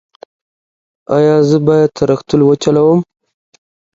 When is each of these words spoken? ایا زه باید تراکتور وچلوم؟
ایا 1.15 1.35
زه 1.49 1.57
باید 1.67 1.91
تراکتور 1.99 2.39
وچلوم؟ 2.45 2.99